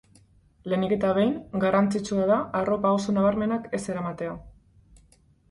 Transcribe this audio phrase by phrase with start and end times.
[0.71, 4.35] Lehenik eta behin, garrantzitsua da arropa oso nabarmenak ez eramatea.